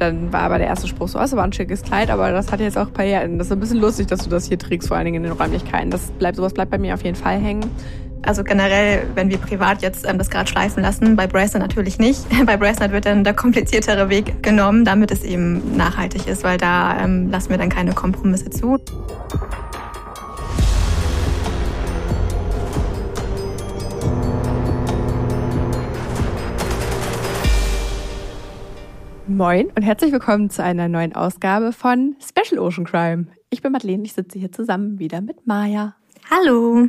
[0.00, 2.50] dann war aber der erste Spruch so, oh, das war ein schickes Kleid, aber das
[2.50, 3.28] hat jetzt auch ein paar Jahre.
[3.30, 5.32] Das ist ein bisschen lustig, dass du das hier trägst, vor allen Dingen in den
[5.32, 5.90] Räumlichkeiten.
[5.90, 7.70] Das bleibt, sowas bleibt bei mir auf jeden Fall hängen.
[8.22, 12.20] Also generell, wenn wir privat jetzt ähm, das gerade schleifen lassen, bei Bracelet natürlich nicht.
[12.46, 16.98] Bei Bracelet wird dann der kompliziertere Weg genommen, damit es eben nachhaltig ist, weil da
[17.02, 18.78] ähm, lassen wir dann keine Kompromisse zu.
[29.38, 33.28] Moin und herzlich willkommen zu einer neuen Ausgabe von Special Ocean Crime.
[33.50, 35.94] Ich bin Madeleine, ich sitze hier zusammen wieder mit Maja.
[36.28, 36.88] Hallo.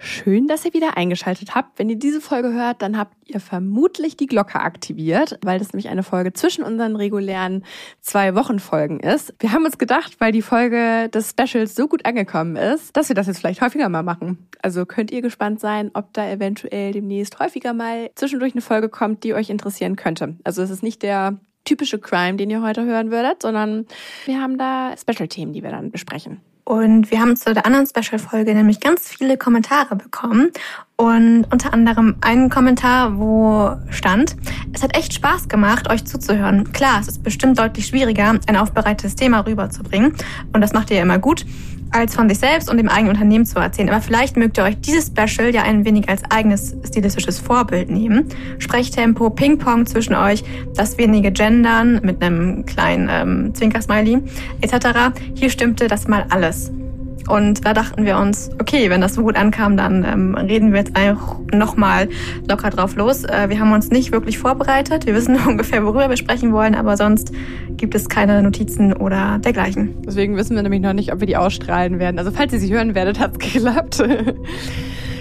[0.00, 1.78] Schön, dass ihr wieder eingeschaltet habt.
[1.78, 5.88] Wenn ihr diese Folge hört, dann habt ihr vermutlich die Glocke aktiviert, weil das nämlich
[5.88, 7.64] eine Folge zwischen unseren regulären
[8.00, 9.32] zwei Wochen Folgen ist.
[9.38, 13.14] Wir haben uns gedacht, weil die Folge des Specials so gut angekommen ist, dass wir
[13.14, 14.48] das jetzt vielleicht häufiger mal machen.
[14.62, 19.22] Also könnt ihr gespannt sein, ob da eventuell demnächst häufiger mal zwischendurch eine Folge kommt,
[19.22, 20.36] die euch interessieren könnte.
[20.42, 23.86] Also es ist nicht der typische Crime, den ihr heute hören würdet, sondern
[24.24, 26.40] wir haben da Special-Themen, die wir dann besprechen.
[26.64, 30.50] Und wir haben zu der anderen Special-Folge nämlich ganz viele Kommentare bekommen.
[30.96, 34.36] Und unter anderem einen Kommentar, wo stand,
[34.74, 36.72] es hat echt Spaß gemacht, euch zuzuhören.
[36.72, 40.14] Klar, es ist bestimmt deutlich schwieriger, ein aufbereitetes Thema rüberzubringen.
[40.52, 41.46] Und das macht ihr ja immer gut
[41.90, 43.88] als von sich selbst und dem eigenen Unternehmen zu erzählen.
[43.88, 48.26] Aber vielleicht mögt ihr euch dieses Special ja ein wenig als eigenes stilistisches Vorbild nehmen.
[48.58, 50.44] Sprechtempo, Ping-Pong zwischen euch,
[50.74, 54.22] das wenige Gendern mit einem kleinen ähm, Zwinker-Smiley
[54.60, 55.18] etc.
[55.34, 56.70] Hier stimmte das mal alles.
[57.28, 60.78] Und da dachten wir uns, okay, wenn das so gut ankam, dann ähm, reden wir
[60.78, 62.08] jetzt einfach nochmal
[62.48, 63.24] locker drauf los.
[63.24, 65.06] Äh, wir haben uns nicht wirklich vorbereitet.
[65.06, 67.32] Wir wissen ungefähr, worüber wir sprechen wollen, aber sonst
[67.76, 69.94] gibt es keine Notizen oder dergleichen.
[70.06, 72.18] Deswegen wissen wir nämlich noch nicht, ob wir die ausstrahlen werden.
[72.18, 74.02] Also falls ihr sie hören werdet, hat es geklappt.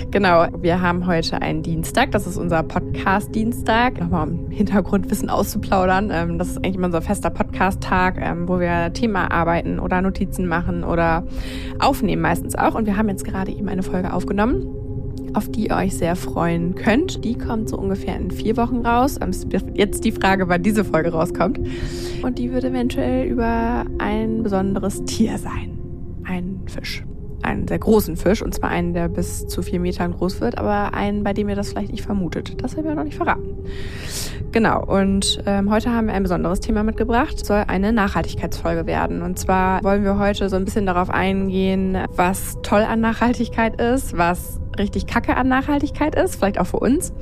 [0.09, 6.11] Genau, wir haben heute einen Dienstag, das ist unser Podcast-Dienstag, nochmal um Hintergrundwissen auszuplaudern.
[6.13, 10.47] Ähm, das ist eigentlich immer unser fester Podcast-Tag, ähm, wo wir Thema arbeiten oder Notizen
[10.47, 11.27] machen oder
[11.79, 12.75] aufnehmen meistens auch.
[12.75, 14.73] Und wir haben jetzt gerade eben eine Folge aufgenommen
[15.33, 17.23] auf die ihr euch sehr freuen könnt.
[17.23, 19.19] Die kommt so ungefähr in vier Wochen raus.
[19.21, 19.31] Ähm,
[19.75, 21.59] jetzt die Frage, wann diese Folge rauskommt.
[22.23, 25.77] Und die wird eventuell über ein besonderes Tier sein.
[26.23, 27.03] Ein Fisch
[27.41, 30.93] einen sehr großen Fisch, und zwar einen, der bis zu vier Metern groß wird, aber
[30.93, 32.61] einen, bei dem ihr das vielleicht nicht vermutet.
[32.61, 33.57] Das haben wir noch nicht verraten.
[34.51, 37.45] Genau, und ähm, heute haben wir ein besonderes Thema mitgebracht.
[37.45, 39.21] Soll eine Nachhaltigkeitsfolge werden.
[39.21, 44.17] Und zwar wollen wir heute so ein bisschen darauf eingehen, was toll an Nachhaltigkeit ist,
[44.17, 47.13] was richtig kacke an Nachhaltigkeit ist, vielleicht auch für uns.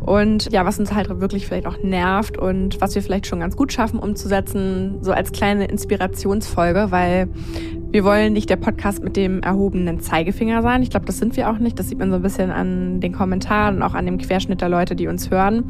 [0.00, 3.56] Und ja, was uns halt wirklich vielleicht auch nervt und was wir vielleicht schon ganz
[3.56, 7.28] gut schaffen umzusetzen, so als kleine Inspirationsfolge, weil
[7.94, 10.82] wir wollen nicht der Podcast mit dem erhobenen Zeigefinger sein.
[10.82, 11.78] Ich glaube, das sind wir auch nicht.
[11.78, 14.68] Das sieht man so ein bisschen an den Kommentaren und auch an dem Querschnitt der
[14.68, 15.62] Leute, die uns hören.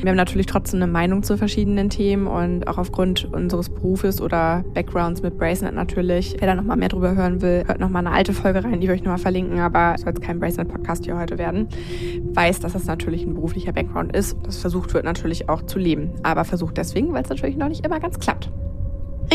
[0.00, 4.64] Wir haben natürlich trotzdem eine Meinung zu verschiedenen Themen und auch aufgrund unseres Berufes oder
[4.72, 6.36] Backgrounds mit Bracelet natürlich.
[6.38, 8.94] Wer da nochmal mehr drüber hören will, hört nochmal eine alte Folge rein, die wir
[8.94, 9.58] euch nochmal verlinken.
[9.58, 11.66] Aber es soll jetzt kein Bracelet-Podcast hier heute werden.
[12.34, 14.36] Weiß, dass das natürlich ein beruflicher Background ist.
[14.44, 16.12] Das versucht wird natürlich auch zu leben.
[16.22, 18.48] Aber versucht deswegen, weil es natürlich noch nicht immer ganz klappt.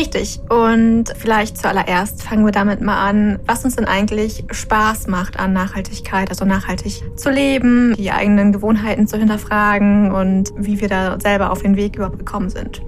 [0.00, 0.40] Richtig.
[0.48, 5.52] Und vielleicht zuallererst fangen wir damit mal an, was uns denn eigentlich Spaß macht an
[5.52, 11.52] Nachhaltigkeit, also nachhaltig zu leben, die eigenen Gewohnheiten zu hinterfragen und wie wir da selber
[11.52, 12.80] auf den Weg überhaupt gekommen sind.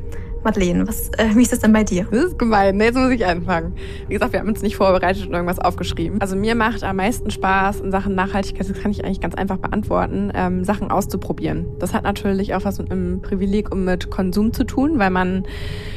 [0.44, 2.06] Madeleine, was, äh, wie ist das denn bei dir?
[2.10, 2.76] Das ist gemein.
[2.76, 3.74] Nee, jetzt muss ich anfangen.
[4.08, 6.20] Wie gesagt, wir haben uns nicht vorbereitet und irgendwas aufgeschrieben.
[6.20, 9.58] Also mir macht am meisten Spaß in Sachen Nachhaltigkeit, das kann ich eigentlich ganz einfach
[9.58, 11.66] beantworten, ähm, Sachen auszuprobieren.
[11.78, 15.44] Das hat natürlich auch was mit einem Privileg und mit Konsum zu tun, weil man,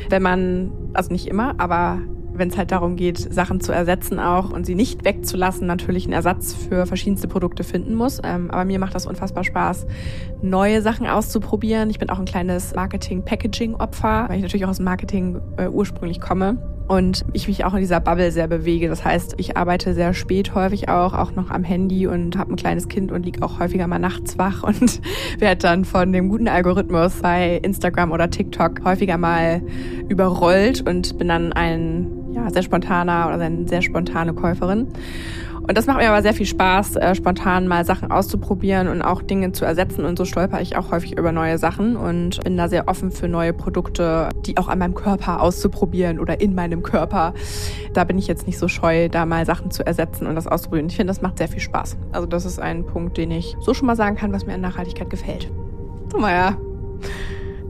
[0.10, 2.00] wenn man, also nicht immer, aber
[2.38, 6.14] wenn es halt darum geht, Sachen zu ersetzen auch und sie nicht wegzulassen, natürlich einen
[6.14, 8.20] Ersatz für verschiedenste Produkte finden muss.
[8.24, 9.88] Ähm, aber mir macht das unfassbar Spaß,
[10.42, 11.90] neue Sachen auszuprobieren.
[11.90, 16.58] Ich bin auch ein kleines Marketing-Packaging-Opfer, weil ich natürlich auch aus Marketing äh, ursprünglich komme
[16.88, 18.88] und ich mich auch in dieser Bubble sehr bewege.
[18.90, 22.56] Das heißt, ich arbeite sehr spät häufig auch, auch noch am Handy und habe ein
[22.56, 25.02] kleines Kind und liege auch häufiger mal nachts wach und
[25.40, 29.62] werde dann von dem guten Algorithmus bei Instagram oder TikTok häufiger mal
[30.10, 34.88] überrollt und bin dann ein ja, sehr spontaner oder eine sehr spontane Käuferin.
[35.68, 39.24] Und das macht mir aber sehr viel Spaß, äh, spontan mal Sachen auszuprobieren und auch
[39.24, 40.06] Dinge zu ersetzen.
[40.06, 43.28] Und so stolper ich auch häufig über neue Sachen und bin da sehr offen für
[43.28, 47.34] neue Produkte, die auch an meinem Körper auszuprobieren oder in meinem Körper.
[47.94, 50.90] Da bin ich jetzt nicht so scheu, da mal Sachen zu ersetzen und das auszuprobieren.
[50.90, 51.98] Ich finde, das macht sehr viel Spaß.
[52.12, 54.62] Also das ist ein Punkt, den ich so schon mal sagen kann, was mir an
[54.62, 55.50] Nachhaltigkeit gefällt.
[56.12, 56.58] So, Maja.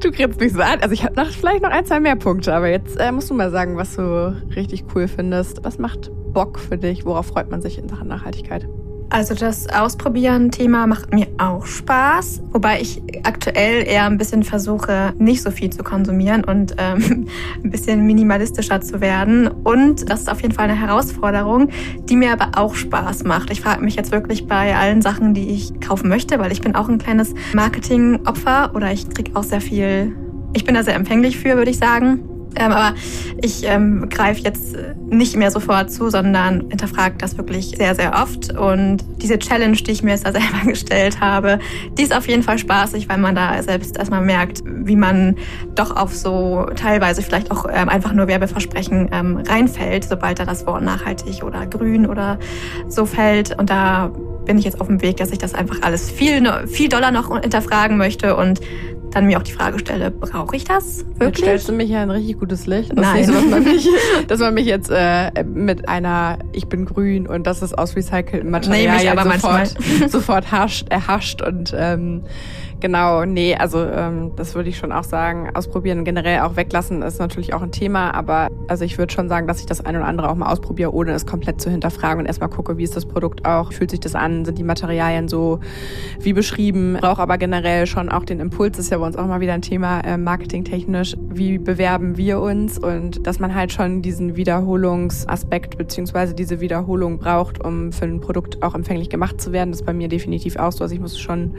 [0.05, 0.81] Du kriegst mich so an.
[0.81, 3.33] Also ich habe noch vielleicht noch ein, zwei mehr Punkte, aber jetzt äh, musst du
[3.33, 5.65] mal sagen, was du richtig cool findest.
[5.65, 7.05] Was macht Bock für dich?
[7.05, 8.67] Worauf freut man sich in Sachen Nachhaltigkeit?
[9.09, 15.41] Also das Ausprobieren-Thema macht mir auch Spaß, wobei ich aktuell eher ein bisschen versuche, nicht
[15.41, 17.27] so viel zu konsumieren und ähm,
[17.63, 19.47] ein bisschen minimalistischer zu werden.
[19.47, 21.69] Und das ist auf jeden Fall eine Herausforderung,
[22.09, 23.51] die mir aber auch Spaß macht.
[23.51, 26.75] Ich frage mich jetzt wirklich bei allen Sachen, die ich kaufen möchte, weil ich bin
[26.75, 30.15] auch ein kleines Marketing-Opfer oder ich kriege auch sehr viel,
[30.53, 32.34] ich bin da sehr empfänglich für, würde ich sagen.
[32.57, 32.95] Ähm, aber
[33.41, 34.75] ich ähm, greife jetzt
[35.07, 38.55] nicht mehr sofort zu, sondern hinterfrage das wirklich sehr, sehr oft.
[38.55, 41.59] Und diese Challenge, die ich mir jetzt da selber gestellt habe,
[41.97, 45.35] die ist auf jeden Fall spaßig, weil man da selbst erstmal merkt, wie man
[45.75, 50.65] doch auf so teilweise vielleicht auch ähm, einfach nur Werbeversprechen ähm, reinfällt, sobald da das
[50.65, 52.39] Wort nachhaltig oder grün oder
[52.87, 53.57] so fällt.
[53.59, 54.11] Und da
[54.45, 57.39] bin ich jetzt auf dem Weg, dass ich das einfach alles viel, viel doller noch
[57.41, 58.61] hinterfragen möchte und
[59.15, 61.27] dann mir auch die Frage stelle, brauche ich das wirklich?
[61.27, 62.91] Jetzt stellst du mich ja ein richtig gutes Licht.
[62.91, 63.21] Das Nein.
[63.21, 63.89] Ist nicht so, dass man mich,
[64.27, 68.49] dass man mich jetzt äh, mit einer Ich bin grün und das ist aus recyceltem
[68.49, 69.75] Material nee, aber sofort,
[70.09, 72.23] sofort hascht, erhascht und ähm,
[72.81, 75.49] Genau, nee, also ähm, das würde ich schon auch sagen.
[75.55, 79.47] Ausprobieren, generell auch weglassen ist natürlich auch ein Thema, aber also ich würde schon sagen,
[79.47, 82.25] dass ich das ein oder andere auch mal ausprobiere, ohne es komplett zu hinterfragen und
[82.25, 85.59] erstmal gucke, wie ist das Produkt auch, fühlt sich das an, sind die Materialien so
[86.19, 86.97] wie beschrieben.
[86.99, 89.61] Brauche aber generell schon auch den Impuls, ist ja bei uns auch mal wieder ein
[89.61, 96.33] Thema äh, marketingtechnisch, wie bewerben wir uns und dass man halt schon diesen Wiederholungsaspekt beziehungsweise
[96.33, 99.71] diese Wiederholung braucht, um für ein Produkt auch empfänglich gemacht zu werden.
[99.71, 100.83] Das ist bei mir definitiv auch so.
[100.83, 101.55] Also ich muss schon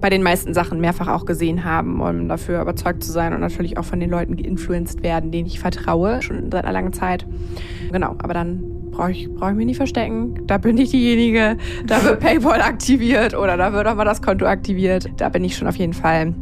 [0.00, 3.40] bei den meisten Sachen Sachen mehrfach auch gesehen haben, um dafür überzeugt zu sein und
[3.40, 7.26] natürlich auch von den Leuten geinfluenced werden, denen ich vertraue, schon seit einer langen Zeit.
[7.90, 8.62] Genau, aber dann
[8.92, 10.46] brauche ich, brauch ich mich nicht verstecken.
[10.46, 11.56] Da bin ich diejenige,
[11.86, 15.10] da wird PayPal aktiviert oder da wird auch mal das Konto aktiviert.
[15.16, 16.34] Da bin ich schon auf jeden Fall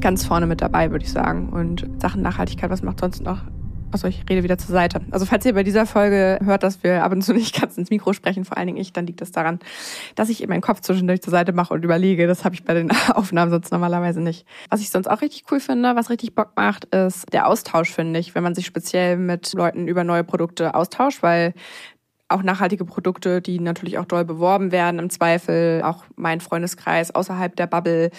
[0.00, 1.48] ganz vorne mit dabei, würde ich sagen.
[1.48, 3.44] Und Sachen Nachhaltigkeit, was macht sonst noch
[3.94, 5.02] Achso, ich rede wieder zur Seite.
[5.12, 7.90] Also falls ihr bei dieser Folge hört, dass wir ab und zu nicht ganz ins
[7.90, 9.60] Mikro sprechen, vor allen Dingen ich, dann liegt das daran,
[10.16, 12.26] dass ich meinen Kopf zwischendurch zur Seite mache und überlege.
[12.26, 14.46] Das habe ich bei den Aufnahmen sonst normalerweise nicht.
[14.68, 18.18] Was ich sonst auch richtig cool finde, was richtig Bock macht, ist der Austausch, finde
[18.18, 21.54] ich, wenn man sich speziell mit Leuten über neue Produkte austauscht, weil
[22.34, 27.54] auch nachhaltige Produkte, die natürlich auch doll beworben werden, im Zweifel auch mein Freundeskreis außerhalb
[27.54, 28.10] der Bubble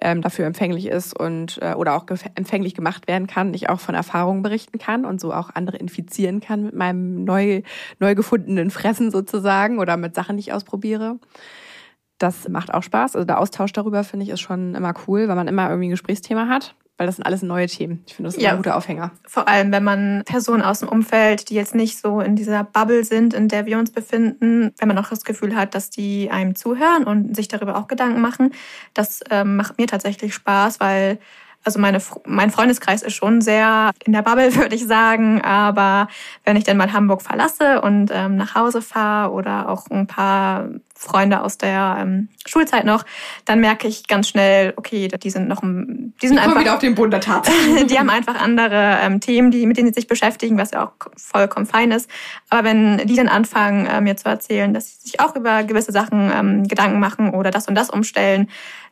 [0.00, 3.94] ähm, dafür empfänglich ist und äh, oder auch empfänglich gemacht werden kann, ich auch von
[3.94, 7.62] Erfahrungen berichten kann und so auch andere infizieren kann mit meinem neu,
[7.98, 11.18] neu gefundenen Fressen sozusagen oder mit Sachen, die ich ausprobiere.
[12.18, 13.16] Das macht auch Spaß.
[13.16, 15.92] Also der Austausch darüber finde ich ist schon immer cool, weil man immer irgendwie ein
[15.92, 18.04] Gesprächsthema hat weil das sind alles neue Themen.
[18.06, 19.10] Ich finde, das ist ja, ein guter Aufhänger.
[19.26, 23.02] Vor allem, wenn man Personen aus dem Umfeld, die jetzt nicht so in dieser Bubble
[23.02, 26.54] sind, in der wir uns befinden, wenn man auch das Gefühl hat, dass die einem
[26.54, 28.52] zuhören und sich darüber auch Gedanken machen,
[28.94, 31.18] das ähm, macht mir tatsächlich Spaß, weil
[31.64, 35.40] also meine, mein Freundeskreis ist schon sehr in der Bubble, würde ich sagen.
[35.42, 36.06] Aber
[36.44, 40.68] wenn ich dann mal Hamburg verlasse und ähm, nach Hause fahre oder auch ein paar
[41.02, 43.04] Freunde aus der ähm, Schulzeit noch,
[43.44, 46.94] dann merke ich ganz schnell, okay, die sind noch, die sind einfach wieder auf den
[46.94, 47.86] Boden der Tatsache.
[47.90, 50.92] die haben einfach andere ähm, Themen, die mit denen sie sich beschäftigen, was ja auch
[51.16, 52.08] vollkommen fein ist.
[52.50, 55.90] Aber wenn die dann anfangen, äh, mir zu erzählen, dass sie sich auch über gewisse
[55.90, 58.48] Sachen ähm, Gedanken machen oder das und das umstellen,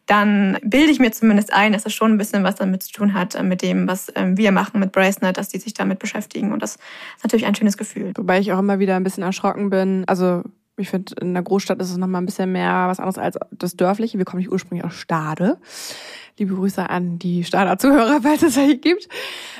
[0.06, 3.14] dann bilde ich mir zumindest ein, dass es schon ein bisschen was damit zu tun
[3.14, 6.52] hat, äh, mit dem, was ähm, wir machen mit Bracenet, dass die sich damit beschäftigen.
[6.52, 8.12] Und das ist natürlich ein schönes Gefühl.
[8.16, 10.02] Wobei ich auch immer wieder ein bisschen erschrocken bin.
[10.08, 10.42] Also
[10.80, 13.76] ich finde, in der Großstadt ist es nochmal ein bisschen mehr was anderes als das
[13.76, 14.18] Dörfliche.
[14.18, 15.58] Wir kommen nicht ursprünglich aus Stade.
[16.38, 19.08] Liebe Grüße an die Stader Zuhörer, falls es welche gibt.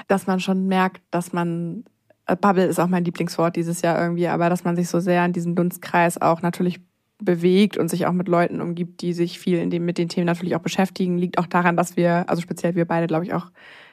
[0.09, 1.85] Dass man schon merkt, dass man
[2.27, 5.25] äh, Bubble ist auch mein Lieblingswort dieses Jahr irgendwie, aber dass man sich so sehr
[5.25, 6.81] in diesem Dunstkreis auch natürlich
[7.19, 10.57] bewegt und sich auch mit Leuten umgibt, die sich viel dem, mit den Themen natürlich
[10.57, 13.51] auch beschäftigen, liegt auch daran, dass wir, also speziell wir beide, glaube ich, auch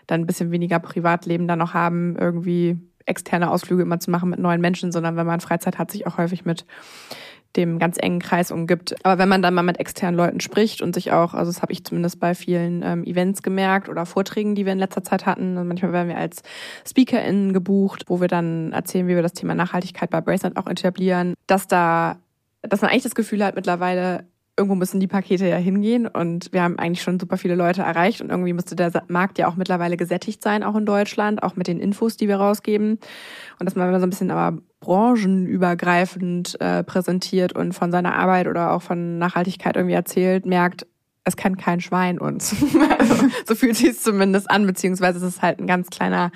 [0.07, 4.39] dann ein bisschen weniger Privatleben dann noch haben, irgendwie externe Ausflüge immer zu machen mit
[4.39, 6.65] neuen Menschen, sondern wenn man Freizeit hat, sich auch häufig mit
[7.57, 8.95] dem ganz engen Kreis umgibt.
[9.03, 11.73] Aber wenn man dann mal mit externen Leuten spricht und sich auch, also das habe
[11.73, 15.57] ich zumindest bei vielen ähm, Events gemerkt oder Vorträgen, die wir in letzter Zeit hatten,
[15.57, 16.43] also manchmal werden wir als
[16.87, 21.33] SpeakerInnen gebucht, wo wir dann erzählen, wie wir das Thema Nachhaltigkeit bei Bracelet auch etablieren,
[21.47, 22.17] dass da
[22.61, 24.25] dass man eigentlich das Gefühl hat, mittlerweile
[24.57, 28.21] irgendwo müssen die Pakete ja hingehen und wir haben eigentlich schon super viele Leute erreicht
[28.21, 31.67] und irgendwie müsste der Markt ja auch mittlerweile gesättigt sein, auch in Deutschland, auch mit
[31.67, 32.99] den Infos, die wir rausgeben.
[33.59, 38.73] Und dass man so ein bisschen aber branchenübergreifend äh, präsentiert und von seiner Arbeit oder
[38.73, 40.87] auch von Nachhaltigkeit irgendwie erzählt, merkt,
[41.27, 42.55] es kennt kein Schwein uns.
[43.45, 46.31] so fühlt sich es zumindest an, beziehungsweise es ist halt ein ganz kleiner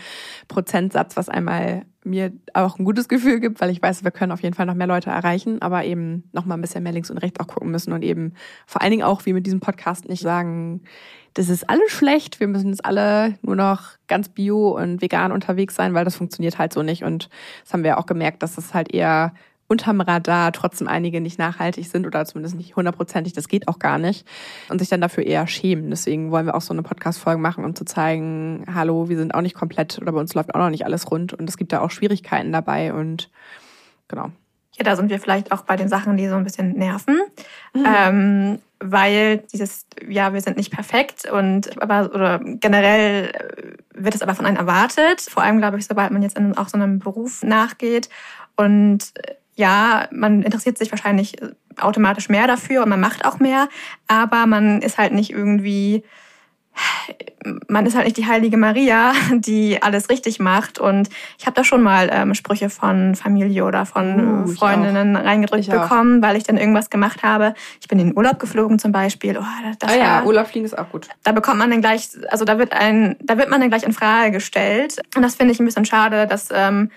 [0.50, 4.42] Prozentsatz, was einmal mir auch ein gutes Gefühl gibt, weil ich weiß, wir können auf
[4.42, 7.20] jeden Fall noch mehr Leute erreichen, aber eben noch mal ein bisschen mehr links und
[7.20, 8.34] rechts auch gucken müssen und eben
[8.66, 10.82] vor allen Dingen auch wie mit diesem Podcast nicht sagen,
[11.36, 15.76] das ist alles schlecht, wir müssen jetzt alle nur noch ganz bio und vegan unterwegs
[15.76, 17.30] sein, weil das funktioniert halt so nicht und
[17.64, 19.34] das haben wir auch gemerkt, dass das halt eher
[19.72, 23.98] unterm Radar trotzdem einige nicht nachhaltig sind oder zumindest nicht hundertprozentig, das geht auch gar
[23.98, 24.28] nicht
[24.68, 25.90] und sich dann dafür eher schämen.
[25.90, 29.42] Deswegen wollen wir auch so eine Podcast-Folge machen, um zu zeigen, hallo, wir sind auch
[29.42, 31.80] nicht komplett oder bei uns läuft auch noch nicht alles rund und es gibt da
[31.80, 33.30] auch Schwierigkeiten dabei und
[34.10, 34.32] genau.
[34.78, 37.20] Ja, da sind wir vielleicht auch bei den Sachen, die so ein bisschen nerven.
[37.74, 37.86] Mhm.
[37.86, 43.32] Ähm, weil dieses, ja, wir sind nicht perfekt und aber oder generell
[43.94, 45.22] wird es aber von einem erwartet.
[45.22, 48.10] Vor allem, glaube ich, sobald man jetzt in auch so einem Beruf nachgeht.
[48.58, 49.14] Und
[49.56, 51.36] ja, man interessiert sich wahrscheinlich
[51.80, 53.70] automatisch mehr dafür und man macht auch mehr,
[54.08, 56.04] aber man ist halt nicht irgendwie
[57.68, 60.80] man ist halt nicht die heilige Maria, die alles richtig macht.
[60.80, 65.70] Und ich habe da schon mal ähm, Sprüche von Familie oder von uh, Freundinnen reingedrückt
[65.70, 66.28] bekommen, auch.
[66.28, 67.54] weil ich dann irgendwas gemacht habe.
[67.82, 69.38] Ich bin in den Urlaub geflogen zum Beispiel.
[69.38, 69.44] Oh,
[69.80, 71.08] das ah ja, Urlaub fliegen ist auch gut.
[71.24, 73.94] Da bekommt man dann gleich, also da wird ein, da wird man dann gleich in
[73.94, 75.02] Frage gestellt.
[75.16, 76.92] Und das finde ich ein bisschen schade, dass ähm,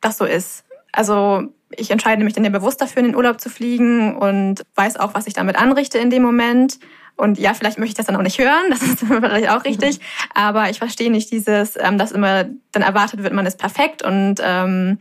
[0.00, 0.64] das so ist.
[0.92, 4.96] Also ich entscheide mich dann ja bewusst dafür, in den Urlaub zu fliegen und weiß
[4.96, 6.78] auch, was ich damit anrichte in dem Moment.
[7.16, 9.98] Und ja, vielleicht möchte ich das dann auch nicht hören, das ist vielleicht auch richtig.
[9.98, 10.02] Mhm.
[10.34, 14.36] Aber ich verstehe nicht dieses, ähm, dass immer dann erwartet wird, man ist perfekt und
[14.42, 14.98] ähm,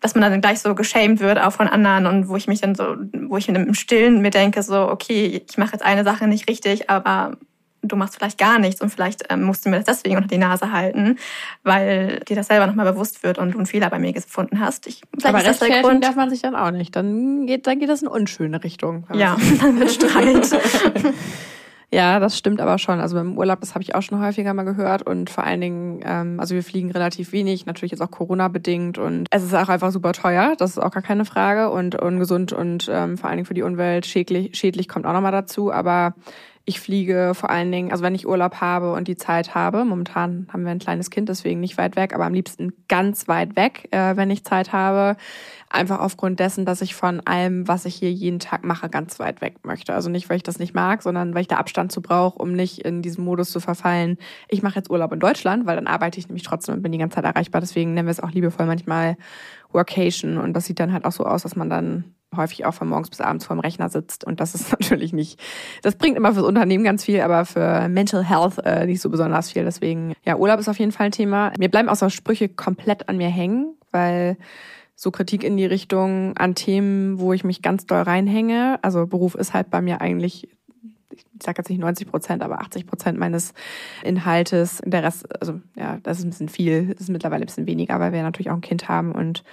[0.00, 2.74] dass man dann gleich so geschämt wird, auch von anderen und wo ich mich dann
[2.74, 2.96] so,
[3.28, 6.88] wo ich im Stillen mir denke, so, okay, ich mache jetzt eine Sache nicht richtig,
[6.88, 7.36] aber
[7.88, 10.38] du machst vielleicht gar nichts und vielleicht ähm, musst du mir das deswegen unter die
[10.38, 11.18] Nase halten,
[11.62, 14.86] weil dir das selber nochmal bewusst wird und du einen Fehler bei mir gefunden hast.
[14.86, 16.04] Ich, Aber das der Grund.
[16.04, 16.94] darf man sich dann auch nicht.
[16.96, 19.06] Dann geht, dann geht das in unschöne Richtung.
[19.12, 20.48] Ja, dann wird Streit.
[21.94, 22.98] Ja, das stimmt aber schon.
[22.98, 26.00] Also beim Urlaub, das habe ich auch schon häufiger mal gehört und vor allen Dingen,
[26.04, 29.68] ähm, also wir fliegen relativ wenig, natürlich ist auch Corona bedingt und es ist auch
[29.68, 33.36] einfach super teuer, das ist auch gar keine Frage und ungesund und ähm, vor allen
[33.36, 35.70] Dingen für die Umwelt schädlich, schädlich kommt auch nochmal dazu.
[35.72, 36.14] Aber
[36.66, 40.48] ich fliege vor allen Dingen, also wenn ich Urlaub habe und die Zeit habe, momentan
[40.50, 43.88] haben wir ein kleines Kind, deswegen nicht weit weg, aber am liebsten ganz weit weg,
[43.90, 45.18] äh, wenn ich Zeit habe.
[45.68, 49.42] Einfach aufgrund dessen, dass ich von allem, was ich hier jeden Tag mache, ganz weit
[49.42, 49.92] weg möchte.
[49.92, 52.52] Also nicht, weil ich das nicht mag, sondern weil ich da Abstand zu brauche, um
[52.52, 54.16] nicht in diesen Modus zu verfallen.
[54.48, 56.98] Ich mache jetzt Urlaub in Deutschland, weil dann arbeite ich nämlich trotzdem und bin die
[56.98, 57.60] ganze Zeit erreichbar.
[57.60, 59.16] Deswegen nennen wir es auch liebevoll manchmal
[59.72, 60.38] Workation.
[60.38, 63.10] Und das sieht dann halt auch so aus, dass man dann häufig auch von morgens
[63.10, 64.24] bis abends vorm Rechner sitzt.
[64.24, 65.40] Und das ist natürlich nicht,
[65.82, 69.50] das bringt immer fürs Unternehmen ganz viel, aber für Mental Health äh, nicht so besonders
[69.50, 69.64] viel.
[69.64, 71.52] Deswegen, ja, Urlaub ist auf jeden Fall ein Thema.
[71.58, 74.36] Mir bleiben auch so Sprüche komplett an mir hängen, weil
[74.96, 78.78] so Kritik in die Richtung an Themen, wo ich mich ganz doll reinhänge.
[78.82, 80.48] Also Beruf ist halt bei mir eigentlich
[81.14, 83.52] ich sage jetzt nicht 90 Prozent, aber 80 Prozent meines
[84.02, 84.80] Inhaltes.
[84.84, 88.00] Der Rest, also ja, das ist ein bisschen viel, das ist mittlerweile ein bisschen weniger,
[88.00, 89.44] weil wir natürlich auch ein Kind haben und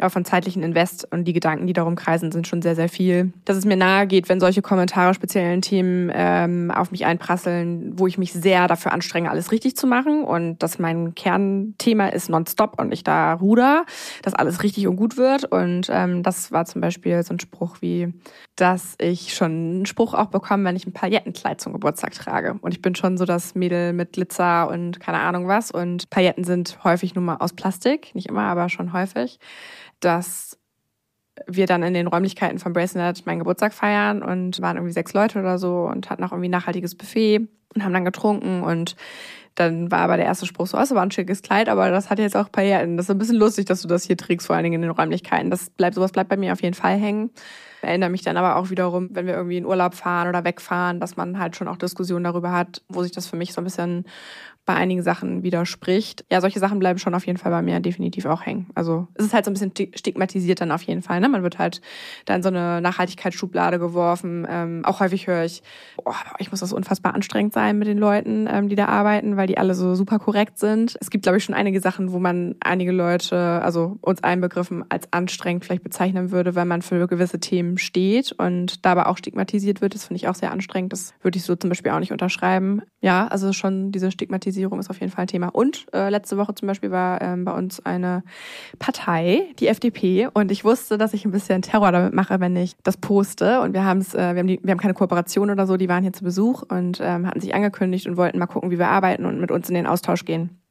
[0.00, 3.32] auch von zeitlichen Invest und die Gedanken, die darum kreisen, sind schon sehr, sehr viel.
[3.44, 8.06] Dass es mir nahe geht, wenn solche Kommentare speziellen Themen ähm, auf mich einprasseln, wo
[8.06, 12.80] ich mich sehr dafür anstrenge, alles richtig zu machen und dass mein Kernthema ist nonstop
[12.80, 13.84] und ich da ruder,
[14.22, 15.44] dass alles richtig und gut wird.
[15.44, 18.12] Und ähm, das war zum Beispiel so ein Spruch wie,
[18.56, 22.56] dass ich schon einen Spruch auch bekomme, wenn ich ein Paillettenkleid zum Geburtstag trage.
[22.60, 25.70] Und ich bin schon so das Mädel mit Glitzer und keine Ahnung was.
[25.70, 29.38] Und Pailletten sind häufig nur mal aus Plastik, nicht immer, aber schon häufig
[30.04, 30.58] dass
[31.46, 35.40] wir dann in den Räumlichkeiten von Bracenet meinen Geburtstag feiern und waren irgendwie sechs Leute
[35.40, 38.94] oder so und hatten auch irgendwie ein nachhaltiges Buffet und haben dann getrunken und
[39.54, 42.18] dann war aber der erste Spruch so, es war ein schickes Kleid, aber das hat
[42.18, 42.96] jetzt auch Pailletten.
[42.96, 44.90] Das ist ein bisschen lustig, dass du das hier trägst, vor allen Dingen in den
[44.90, 45.50] Räumlichkeiten.
[45.50, 47.30] Das bleibt, sowas bleibt bei mir auf jeden Fall hängen.
[47.78, 50.98] Ich erinnere mich dann aber auch wiederum, wenn wir irgendwie in Urlaub fahren oder wegfahren,
[50.98, 53.64] dass man halt schon auch Diskussionen darüber hat, wo sich das für mich so ein
[53.64, 54.06] bisschen
[54.66, 56.24] bei einigen Sachen widerspricht.
[56.30, 58.70] Ja, solche Sachen bleiben schon auf jeden Fall bei mir definitiv auch hängen.
[58.74, 61.20] Also es ist halt so ein bisschen stigmatisiert dann auf jeden Fall.
[61.20, 61.28] Ne?
[61.28, 61.82] Man wird halt
[62.24, 64.46] da in so eine Nachhaltigkeitsschublade geworfen.
[64.48, 65.62] Ähm, auch häufig höre ich,
[66.04, 69.46] oh, ich muss das unfassbar anstrengend sein mit den Leuten, ähm, die da arbeiten, weil
[69.46, 70.96] die alle so super korrekt sind.
[71.00, 75.12] Es gibt, glaube ich, schon einige Sachen, wo man einige Leute, also uns einbegriffen, als
[75.12, 79.94] anstrengend vielleicht bezeichnen würde, wenn man für gewisse Themen steht und dabei auch stigmatisiert wird.
[79.94, 80.94] Das finde ich auch sehr anstrengend.
[80.94, 82.80] Das würde ich so zum Beispiel auch nicht unterschreiben.
[83.02, 85.48] Ja, also schon diese Stigmatisierung Radikalisierung ist auf jeden Fall ein Thema.
[85.48, 88.22] Und äh, letzte Woche zum Beispiel war ähm, bei uns eine
[88.78, 92.76] Partei, die FDP, und ich wusste, dass ich ein bisschen Terror damit mache, wenn ich
[92.82, 93.60] das poste.
[93.60, 95.88] Und wir haben es, äh, wir haben die, wir haben keine Kooperation oder so, die
[95.88, 98.88] waren hier zu Besuch und ähm, hatten sich angekündigt und wollten mal gucken, wie wir
[98.88, 100.63] arbeiten und mit uns in den Austausch gehen.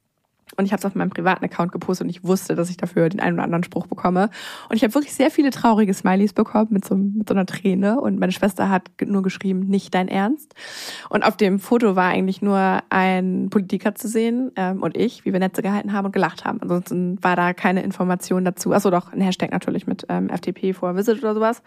[0.56, 3.08] Und ich habe es auf meinem privaten Account gepostet und ich wusste, dass ich dafür
[3.08, 4.30] den einen oder anderen Spruch bekomme.
[4.68, 8.00] Und ich habe wirklich sehr viele traurige Smileys bekommen mit so, mit so einer Träne.
[8.00, 10.54] Und meine Schwester hat nur geschrieben, nicht dein Ernst.
[11.08, 15.32] Und auf dem Foto war eigentlich nur ein Politiker zu sehen ähm, und ich, wie
[15.32, 16.60] wir Netze gehalten haben und gelacht haben.
[16.60, 18.72] Ansonsten war da keine Information dazu.
[18.72, 21.62] Achso, doch, ein Hashtag natürlich mit ähm, FDP vor Visit oder sowas.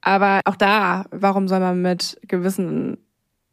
[0.00, 2.96] Aber auch da, warum soll man mit gewissen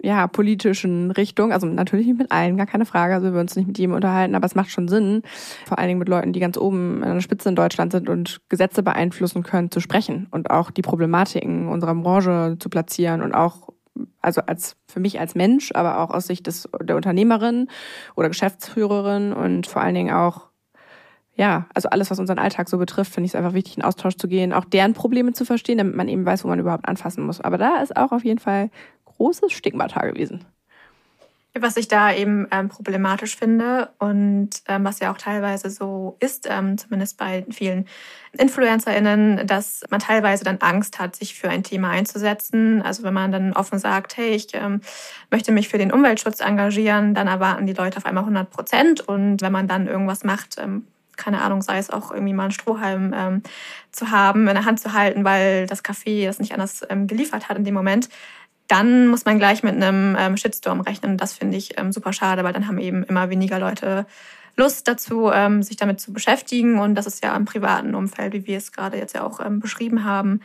[0.01, 1.51] ja, politischen Richtung.
[1.51, 3.15] Also natürlich nicht mit allen, gar keine Frage.
[3.15, 5.23] Also wir würden uns nicht mit jedem unterhalten, aber es macht schon Sinn,
[5.65, 8.41] vor allen Dingen mit Leuten, die ganz oben an der Spitze in Deutschland sind und
[8.49, 13.69] Gesetze beeinflussen können, zu sprechen und auch die Problematiken unserer Branche zu platzieren und auch
[14.21, 17.67] also als für mich als Mensch, aber auch aus Sicht des, der Unternehmerin
[18.15, 20.47] oder Geschäftsführerin und vor allen Dingen auch
[21.37, 24.17] ja, also alles, was unseren Alltag so betrifft, finde ich es einfach wichtig, in Austausch
[24.17, 27.23] zu gehen, auch deren Probleme zu verstehen, damit man eben weiß, wo man überhaupt anfassen
[27.23, 27.41] muss.
[27.41, 28.71] Aber da ist auch auf jeden Fall
[29.17, 30.45] großes Stigmata gewesen.
[31.59, 36.47] Was ich da eben ähm, problematisch finde und ähm, was ja auch teilweise so ist,
[36.47, 37.87] ähm, zumindest bei vielen
[38.37, 42.83] InfluencerInnen, dass man teilweise dann Angst hat, sich für ein Thema einzusetzen.
[42.83, 44.81] Also wenn man dann offen sagt, hey, ich ähm,
[45.31, 49.01] möchte mich für den Umweltschutz engagieren, dann erwarten die Leute auf einmal 100 Prozent.
[49.01, 52.51] Und wenn man dann irgendwas macht, ähm, keine Ahnung, sei es auch irgendwie mal einen
[52.51, 53.41] Strohhalm ähm,
[53.91, 57.49] zu haben, in der Hand zu halten, weil das Café das nicht anders ähm, geliefert
[57.49, 58.09] hat in dem Moment,
[58.67, 61.17] dann muss man gleich mit einem ähm, Shitstorm rechnen.
[61.17, 64.05] Das finde ich ähm, super schade, weil dann haben eben immer weniger Leute
[64.55, 66.79] Lust dazu, ähm, sich damit zu beschäftigen.
[66.79, 69.59] Und das ist ja im privaten Umfeld, wie wir es gerade jetzt ja auch ähm,
[69.59, 70.41] beschrieben haben,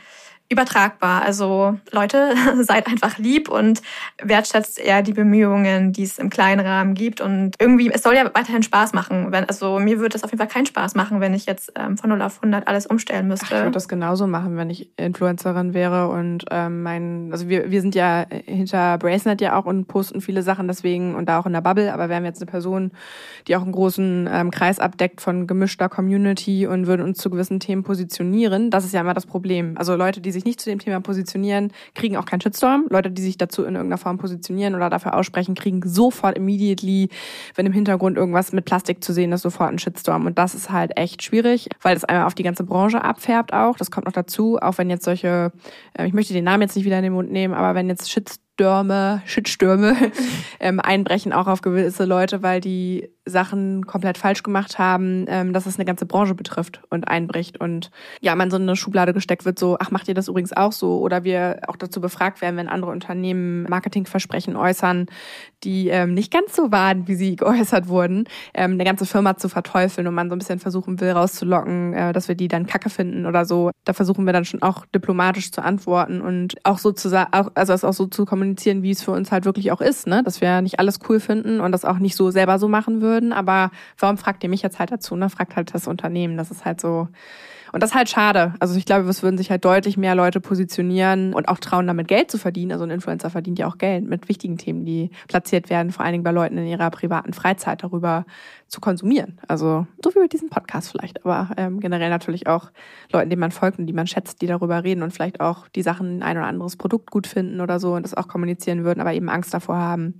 [0.52, 1.22] übertragbar.
[1.22, 3.82] Also Leute, seid einfach lieb und
[4.22, 7.20] wertschätzt eher die Bemühungen, die es im kleinen Rahmen gibt.
[7.20, 9.32] Und irgendwie, es soll ja weiterhin Spaß machen.
[9.32, 11.96] Wenn, also mir würde es auf jeden Fall keinen Spaß machen, wenn ich jetzt ähm,
[11.96, 13.46] von 0 auf 100 alles umstellen müsste.
[13.46, 16.08] Ach, ich würde das genauso machen, wenn ich Influencerin wäre.
[16.08, 20.42] Und ähm, mein, also wir, wir sind ja hinter Bracenet ja auch und posten viele
[20.42, 21.92] Sachen deswegen und da auch in der Bubble.
[21.92, 22.92] Aber wir haben jetzt eine Person,
[23.48, 27.60] die auch einen großen ähm, Kreis abdeckt von gemischter Community und würden uns zu gewissen
[27.60, 28.70] Themen positionieren.
[28.70, 29.74] Das ist ja immer das Problem.
[29.76, 32.86] Also Leute, die sich sich nicht zu dem Thema positionieren, kriegen auch keinen Shitstorm.
[32.90, 37.08] Leute, die sich dazu in irgendeiner Form positionieren oder dafür aussprechen, kriegen sofort immediately,
[37.54, 40.26] wenn im Hintergrund irgendwas mit Plastik zu sehen ist, sofort einen Shitstorm.
[40.26, 43.76] Und das ist halt echt schwierig, weil das einmal auf die ganze Branche abfärbt auch.
[43.76, 45.52] Das kommt noch dazu, auch wenn jetzt solche,
[45.94, 48.10] äh, ich möchte den Namen jetzt nicht wieder in den Mund nehmen, aber wenn jetzt
[48.10, 49.96] Shitstürme, Shitstürme
[50.60, 55.66] ähm, einbrechen auch auf gewisse Leute, weil die Sachen komplett falsch gemacht haben, ähm, dass
[55.66, 59.44] es eine ganze Branche betrifft und einbricht und ja, man so in eine Schublade gesteckt
[59.44, 60.98] wird, so, ach, macht ihr das übrigens auch so?
[60.98, 65.06] Oder wir auch dazu befragt werden, wenn andere Unternehmen Marketingversprechen äußern,
[65.62, 68.24] die ähm, nicht ganz so waren, wie sie geäußert wurden,
[68.54, 72.12] ähm, eine ganze Firma zu verteufeln und man so ein bisschen versuchen will, rauszulocken, äh,
[72.12, 73.70] dass wir die dann kacke finden oder so.
[73.84, 77.72] Da versuchen wir dann schon auch diplomatisch zu antworten und auch so zu auch, also
[77.72, 80.22] es auch so zu kommunizieren, wie es für uns halt wirklich auch ist, ne?
[80.24, 83.11] Dass wir nicht alles cool finden und das auch nicht so selber so machen würden
[83.12, 85.14] würden, aber warum fragt ihr mich jetzt halt dazu?
[85.14, 85.28] Ne?
[85.28, 86.38] Fragt halt das Unternehmen.
[86.38, 87.08] Das ist halt so.
[87.72, 88.54] Und das ist halt schade.
[88.60, 92.06] Also ich glaube, es würden sich halt deutlich mehr Leute positionieren und auch trauen, damit
[92.06, 92.70] Geld zu verdienen.
[92.70, 96.12] Also ein Influencer verdient ja auch Geld mit wichtigen Themen, die platziert werden, vor allen
[96.12, 98.26] Dingen bei Leuten in ihrer privaten Freizeit darüber
[98.68, 99.40] zu konsumieren.
[99.48, 102.70] Also so wie bei diesem Podcast vielleicht, aber ähm, generell natürlich auch
[103.10, 105.82] Leuten, denen man folgt und die man schätzt, die darüber reden und vielleicht auch die
[105.82, 109.14] Sachen ein oder anderes Produkt gut finden oder so und das auch kommunizieren würden, aber
[109.14, 110.18] eben Angst davor haben,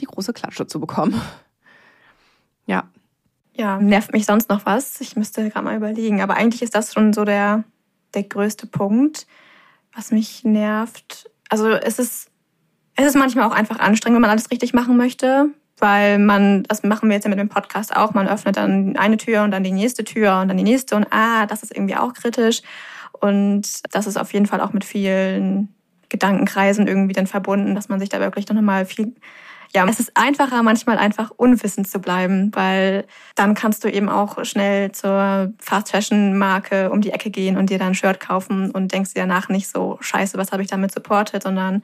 [0.00, 1.20] die große Klatsche zu bekommen.
[2.66, 2.84] Ja.
[3.54, 5.00] Ja, nervt mich sonst noch was?
[5.00, 6.22] Ich müsste gerade mal überlegen.
[6.22, 7.64] Aber eigentlich ist das schon so der,
[8.14, 9.26] der größte Punkt,
[9.94, 11.30] was mich nervt.
[11.50, 12.30] Also es ist,
[12.96, 15.50] es ist manchmal auch einfach anstrengend, wenn man alles richtig machen möchte.
[15.78, 19.16] Weil man, das machen wir jetzt ja mit dem Podcast auch, man öffnet dann eine
[19.16, 21.96] Tür und dann die nächste Tür und dann die nächste und ah, das ist irgendwie
[21.96, 22.62] auch kritisch.
[23.12, 25.74] Und das ist auf jeden Fall auch mit vielen
[26.08, 29.14] Gedankenkreisen irgendwie dann verbunden, dass man sich da wirklich noch mal viel
[29.74, 34.44] ja, es ist einfacher, manchmal einfach unwissend zu bleiben, weil dann kannst du eben auch
[34.44, 38.70] schnell zur Fast Fashion Marke um die Ecke gehen und dir dann ein Shirt kaufen
[38.70, 41.82] und denkst dir danach nicht so, scheiße, was habe ich damit supportet, sondern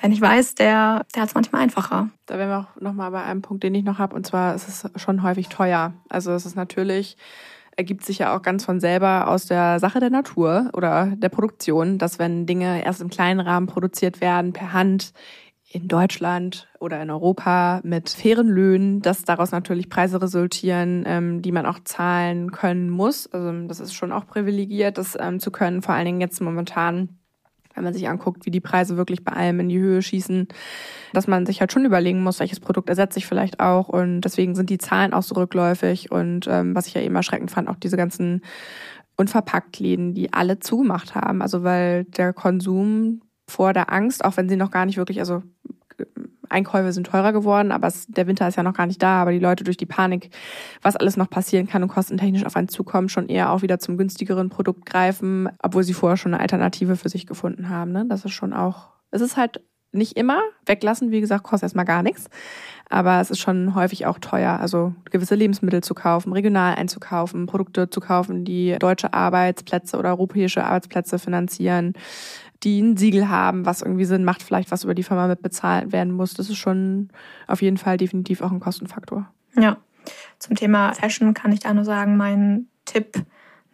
[0.00, 2.08] wenn ich weiß, der, der hat es manchmal einfacher.
[2.26, 4.68] Da wären wir auch nochmal bei einem Punkt, den ich noch habe, und zwar ist
[4.68, 5.92] es schon häufig teuer.
[6.08, 7.16] Also es ist natürlich
[7.78, 11.96] ergibt sich ja auch ganz von selber aus der Sache der Natur oder der Produktion,
[11.96, 15.12] dass wenn Dinge erst im kleinen Rahmen produziert werden, per Hand,
[15.70, 21.52] in Deutschland oder in Europa mit fairen Löhnen, dass daraus natürlich Preise resultieren, ähm, die
[21.52, 23.26] man auch zahlen können muss.
[23.32, 27.18] Also das ist schon auch privilegiert, das ähm, zu können, vor allen Dingen jetzt momentan,
[27.74, 30.48] wenn man sich anguckt, wie die Preise wirklich bei allem in die Höhe schießen,
[31.12, 33.88] dass man sich halt schon überlegen muss, welches Produkt ersetze ich vielleicht auch.
[33.88, 36.10] Und deswegen sind die Zahlen auch so rückläufig.
[36.10, 38.40] Und ähm, was ich ja eben erschreckend fand, auch diese ganzen
[39.16, 41.42] Unverpacktläden, die alle zugemacht haben.
[41.42, 45.42] Also weil der Konsum vor der Angst, auch wenn sie noch gar nicht wirklich, also
[46.48, 49.32] Einkäufe sind teurer geworden, aber es, der Winter ist ja noch gar nicht da, aber
[49.32, 50.30] die Leute durch die Panik,
[50.82, 53.96] was alles noch passieren kann und kostentechnisch auf einen zukommen, schon eher auch wieder zum
[53.96, 57.92] günstigeren Produkt greifen, obwohl sie vorher schon eine Alternative für sich gefunden haben.
[57.92, 58.06] Ne?
[58.08, 62.02] Das ist schon auch, es ist halt nicht immer weglassen, wie gesagt, kostet erstmal gar
[62.02, 62.28] nichts.
[62.90, 67.88] Aber es ist schon häufig auch teuer, also gewisse Lebensmittel zu kaufen, regional einzukaufen, Produkte
[67.88, 71.94] zu kaufen, die deutsche Arbeitsplätze oder europäische Arbeitsplätze finanzieren
[72.62, 76.12] die ein Siegel haben, was irgendwie Sinn macht, vielleicht was über die Firma mitbezahlt werden
[76.12, 76.34] muss.
[76.34, 77.10] Das ist schon
[77.46, 79.30] auf jeden Fall definitiv auch ein Kostenfaktor.
[79.56, 79.76] Ja,
[80.38, 83.24] zum Thema Fashion kann ich da nur sagen, mein Tipp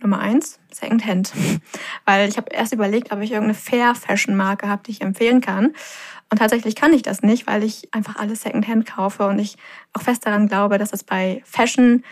[0.04, 1.32] Nummer eins, Secondhand.
[2.04, 5.72] Weil ich habe erst überlegt, ob ich irgendeine Fair-Fashion-Marke habe, die ich empfehlen kann.
[6.30, 9.56] Und tatsächlich kann ich das nicht, weil ich einfach alles Secondhand kaufe und ich
[9.92, 12.02] auch fest daran glaube, dass es bei Fashion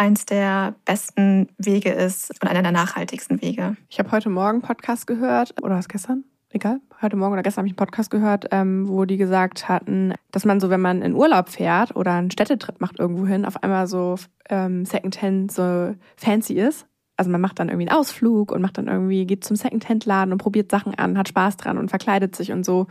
[0.00, 3.76] eins der besten Wege ist und einer der nachhaltigsten Wege.
[3.90, 6.24] Ich habe heute Morgen Podcast gehört, oder was gestern?
[6.48, 10.14] Egal, heute Morgen oder gestern habe ich einen Podcast gehört, ähm, wo die gesagt hatten,
[10.30, 13.62] dass man so, wenn man in Urlaub fährt oder einen Städtetrip macht irgendwo hin, auf
[13.62, 14.14] einmal so
[14.48, 16.86] ähm, Secondhand so fancy ist.
[17.18, 20.38] Also man macht dann irgendwie einen Ausflug und macht dann irgendwie, geht zum Secondhand-Laden und
[20.38, 22.86] probiert Sachen an, hat Spaß dran und verkleidet sich und so.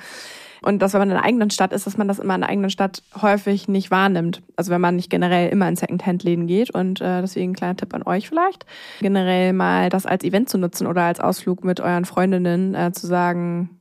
[0.61, 2.51] Und dass, wenn man in einer eigenen Stadt ist, dass man das immer in einer
[2.51, 4.41] eigenen Stadt häufig nicht wahrnimmt.
[4.55, 6.69] Also wenn man nicht generell immer in Secondhand-Läden geht.
[6.71, 8.65] Und äh, deswegen ein kleiner Tipp an euch vielleicht.
[8.99, 13.07] Generell mal das als Event zu nutzen oder als Ausflug mit euren Freundinnen äh, zu
[13.07, 13.79] sagen,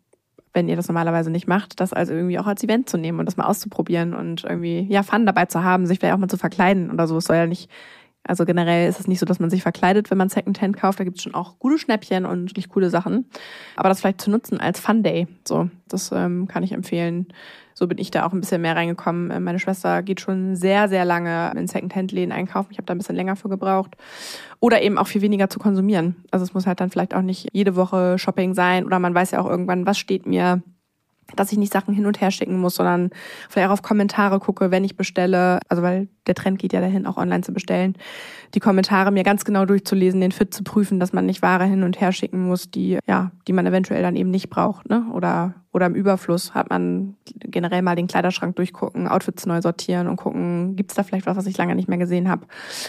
[0.54, 3.26] wenn ihr das normalerweise nicht macht, das also irgendwie auch als Event zu nehmen und
[3.26, 6.36] das mal auszuprobieren und irgendwie ja Fun dabei zu haben, sich vielleicht auch mal zu
[6.36, 7.16] verkleiden oder so.
[7.18, 7.70] Es soll ja nicht
[8.28, 11.00] also generell ist es nicht so, dass man sich verkleidet, wenn man Secondhand kauft.
[11.00, 13.26] Da gibt es schon auch gute Schnäppchen und wirklich coole Sachen.
[13.74, 17.28] Aber das vielleicht zu nutzen als Fun Day, so, das ähm, kann ich empfehlen.
[17.72, 19.30] So bin ich da auch ein bisschen mehr reingekommen.
[19.30, 22.68] Äh, meine Schwester geht schon sehr, sehr lange in Secondhand-Läden einkaufen.
[22.72, 23.96] Ich habe da ein bisschen länger für gebraucht.
[24.60, 26.16] Oder eben auch viel weniger zu konsumieren.
[26.30, 28.84] Also es muss halt dann vielleicht auch nicht jede Woche Shopping sein.
[28.84, 30.60] Oder man weiß ja auch irgendwann, was steht mir
[31.36, 33.10] dass ich nicht Sachen hin und her schicken muss, sondern
[33.48, 35.60] vielleicht auch auf Kommentare gucke, wenn ich bestelle.
[35.68, 37.94] Also weil der Trend geht ja dahin, auch online zu bestellen.
[38.54, 41.82] Die Kommentare mir ganz genau durchzulesen, den Fit zu prüfen, dass man nicht Ware hin
[41.82, 45.06] und her schicken muss, die, ja, die man eventuell dann eben nicht braucht, ne?
[45.12, 50.16] Oder oder im Überfluss hat man generell mal den Kleiderschrank durchgucken, Outfits neu sortieren und
[50.16, 52.46] gucken, gibt es da vielleicht was, was ich lange nicht mehr gesehen habe,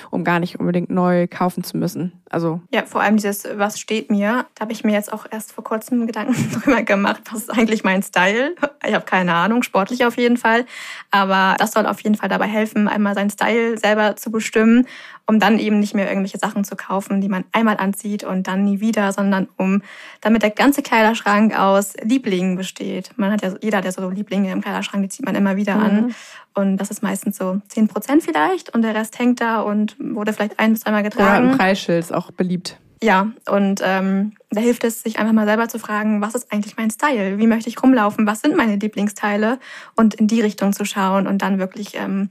[0.10, 2.14] um gar nicht unbedingt neu kaufen zu müssen.
[2.32, 5.52] Also ja, vor allem dieses Was steht mir, da habe ich mir jetzt auch erst
[5.52, 8.56] vor kurzem Gedanken drüber gemacht, was ist eigentlich mein Style?
[8.84, 10.66] Ich habe keine Ahnung, sportlich auf jeden Fall,
[11.12, 14.88] aber das soll auf jeden Fall dabei helfen, einmal seinen Style selber zu bestimmen
[15.30, 18.64] um dann eben nicht mehr irgendwelche Sachen zu kaufen, die man einmal anzieht und dann
[18.64, 19.84] nie wieder, sondern um,
[20.22, 23.12] damit der ganze Kleiderschrank aus Lieblingen besteht.
[23.16, 25.76] Man hat ja, jeder hat ja so Lieblinge im Kleiderschrank, die zieht man immer wieder
[25.76, 25.84] mhm.
[25.84, 26.16] an.
[26.56, 30.34] Und das ist meistens so 10 Prozent vielleicht und der Rest hängt da und wurde
[30.34, 31.44] vielleicht ein bis zweimal getragen.
[31.44, 32.80] Oder ein Preisschild ist auch beliebt.
[33.04, 36.76] Ja, und ähm, da hilft es, sich einfach mal selber zu fragen, was ist eigentlich
[36.76, 37.38] mein Style?
[37.38, 38.26] Wie möchte ich rumlaufen?
[38.26, 39.60] Was sind meine Lieblingsteile?
[39.96, 42.30] Und in die Richtung zu schauen und dann wirklich ähm,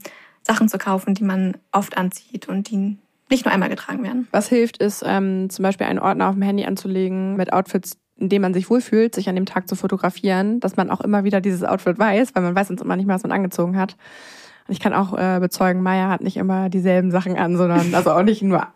[0.49, 2.97] Sachen zu kaufen, die man oft anzieht und die
[3.29, 4.27] nicht nur einmal getragen werden.
[4.31, 8.29] Was hilft, ist ähm, zum Beispiel einen Ordner auf dem Handy anzulegen mit Outfits, in
[8.29, 11.39] dem man sich wohlfühlt, sich an dem Tag zu fotografieren, dass man auch immer wieder
[11.39, 13.95] dieses Outfit weiß, weil man weiß sonst immer nicht mehr, was man angezogen hat.
[14.69, 18.23] Ich kann auch äh, bezeugen, Maya hat nicht immer dieselben Sachen an, sondern also auch
[18.23, 18.67] nicht nur,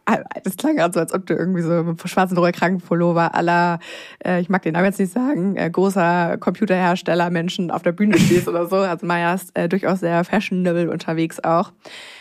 [0.44, 3.80] das klang also, als ob du irgendwie so mit schwarzen Rollkragenpullover aller,
[4.26, 8.18] äh, ich mag den Namen jetzt nicht sagen, äh, großer Computerhersteller Menschen auf der Bühne
[8.18, 8.78] stehst oder so.
[8.78, 11.72] Also Maya ist äh, durchaus sehr fashionable unterwegs auch.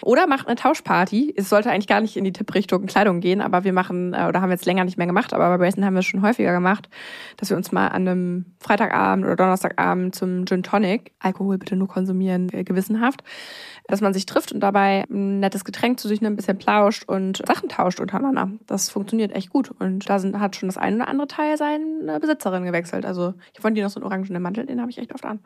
[0.03, 1.35] Oder macht eine Tauschparty.
[1.37, 4.41] Es sollte eigentlich gar nicht in die Tipprichtung Kleidung gehen, aber wir machen, äh, oder
[4.41, 6.53] haben wir jetzt länger nicht mehr gemacht, aber bei Brayson haben wir es schon häufiger
[6.53, 6.89] gemacht,
[7.37, 11.89] dass wir uns mal an einem Freitagabend oder Donnerstagabend zum Gin Tonic, Alkohol bitte nur
[11.89, 13.23] konsumieren, äh, gewissenhaft,
[13.87, 17.05] dass man sich trifft und dabei ein nettes Getränk zu sich nimmt, ein bisschen plauscht
[17.07, 18.51] und Sachen tauscht untereinander.
[18.67, 19.71] Das funktioniert echt gut.
[19.79, 23.05] Und da sind, hat schon das eine oder andere Teil seine Besitzerin gewechselt.
[23.05, 25.41] Also ich fand die noch so einen orangenen Mantel, den habe ich echt oft an.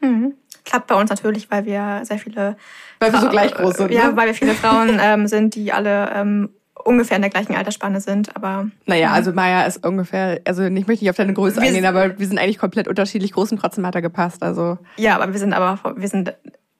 [0.00, 0.34] Mhm.
[0.64, 2.56] Klappt bei uns natürlich, weil wir sehr viele.
[2.98, 3.92] Weil wir so gleich groß sind.
[3.92, 4.16] Ja, ne?
[4.16, 6.50] weil wir viele Frauen ähm, sind, die alle ähm,
[6.84, 8.68] ungefähr in der gleichen Altersspanne sind, aber.
[8.86, 12.26] Naja, also Maya ist ungefähr, also ich möchte nicht auf deine Größe eingehen, aber wir
[12.26, 14.42] sind eigentlich komplett unterschiedlich groß und trotzdem hat er gepasst.
[14.42, 14.78] Also.
[14.96, 16.34] Ja, aber wir sind aber wir sind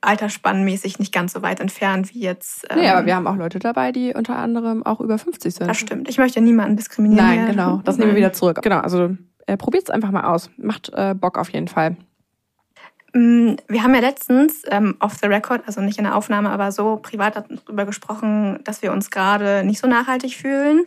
[0.06, 2.66] altersspannenmäßig nicht ganz so weit entfernt wie jetzt.
[2.70, 5.66] Ähm, nee, aber wir haben auch Leute dabei, die unter anderem auch über 50 sind.
[5.66, 6.08] Das stimmt.
[6.08, 7.24] Ich möchte niemanden diskriminieren.
[7.24, 7.80] Nein, genau.
[7.84, 8.60] Das nehmen wir wieder zurück.
[8.62, 9.16] Genau, also
[9.46, 10.50] äh, probiert es einfach mal aus.
[10.56, 11.96] Macht äh, Bock auf jeden Fall.
[13.12, 16.70] Mm, wir haben ja letztens ähm, off the record, also nicht in der Aufnahme, aber
[16.70, 20.84] so privat darüber gesprochen, dass wir uns gerade nicht so nachhaltig fühlen.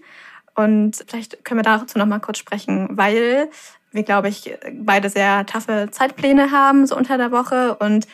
[0.56, 3.50] Und vielleicht können wir dazu noch mal kurz sprechen, weil
[3.92, 7.76] wir, glaube ich, beide sehr taffe Zeitpläne haben, so unter der Woche.
[7.76, 8.08] Und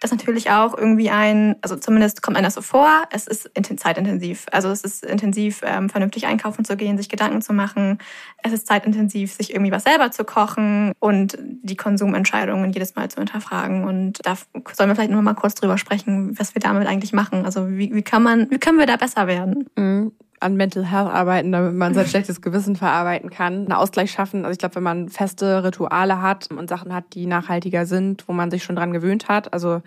[0.00, 4.46] das natürlich auch irgendwie ein, also zumindest kommt einem das so vor, es ist zeitintensiv.
[4.50, 7.98] Also es ist intensiv, ähm, vernünftig einkaufen zu gehen, sich Gedanken zu machen.
[8.42, 13.18] Es ist zeitintensiv, sich irgendwie was selber zu kochen und die Konsumentscheidungen jedes Mal zu
[13.18, 13.84] hinterfragen.
[13.84, 14.36] Und da
[14.72, 17.44] sollen wir vielleicht nur mal kurz drüber sprechen, was wir damit eigentlich machen.
[17.44, 19.68] Also wie, wie kann man, wie können wir da besser werden?
[19.76, 24.44] Mhm an Mental Health arbeiten, damit man sein schlechtes Gewissen verarbeiten kann, einen Ausgleich schaffen.
[24.44, 28.32] Also ich glaube, wenn man feste Rituale hat und Sachen hat, die nachhaltiger sind, wo
[28.32, 29.82] man sich schon dran gewöhnt hat, also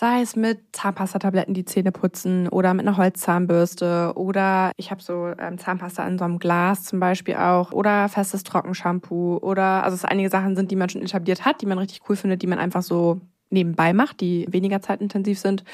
[0.00, 5.32] Sei es mit Zahnpastatabletten die Zähne putzen oder mit einer Holzzahnbürste oder ich habe so
[5.40, 10.04] ähm, Zahnpasta in so einem Glas zum Beispiel auch oder festes Trockenshampoo oder also es
[10.04, 12.60] einige Sachen sind, die man schon etabliert hat, die man richtig cool findet, die man
[12.60, 15.64] einfach so nebenbei macht, die weniger zeitintensiv sind.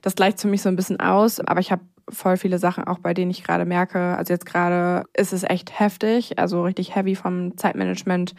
[0.00, 2.98] Das gleicht für mich so ein bisschen aus, aber ich habe voll viele Sachen auch,
[2.98, 7.14] bei denen ich gerade merke, also jetzt gerade ist es echt heftig, also richtig heavy
[7.14, 8.34] vom Zeitmanagement,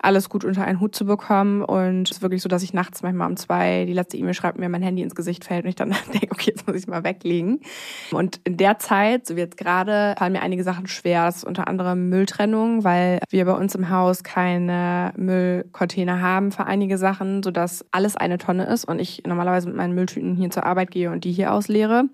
[0.00, 3.02] alles gut unter einen Hut zu bekommen und es ist wirklich so, dass ich nachts
[3.02, 5.74] manchmal um zwei die letzte E-Mail schreibe, mir mein Handy ins Gesicht fällt und ich
[5.76, 7.60] dann denke, okay, jetzt muss ich es mal weglegen.
[8.12, 11.26] Und in der Zeit, so wie jetzt gerade, fallen mir einige Sachen schwer.
[11.26, 16.66] Das ist unter anderem Mülltrennung, weil wir bei uns im Haus keine Müllcontainer haben für
[16.66, 20.64] einige Sachen, sodass alles eine Tonne ist und ich normalerweise mit meinen Mülltüten hier zur
[20.64, 22.04] Arbeit gehe und die hier ausleere.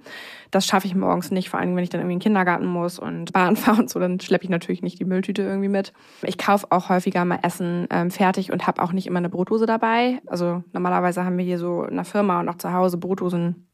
[0.55, 2.99] Das schaffe ich morgens nicht, vor allem wenn ich dann irgendwie in den Kindergarten muss
[2.99, 5.93] und Bahn fahre und so, dann schleppe ich natürlich nicht die Mülltüte irgendwie mit.
[6.23, 9.67] Ich kaufe auch häufiger mal Essen ähm, fertig und habe auch nicht immer eine Brotdose
[9.67, 10.21] dabei.
[10.27, 13.67] Also normalerweise haben wir hier so in der Firma und auch zu Hause Brotdosen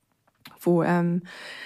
[0.61, 1.23] wo ähm,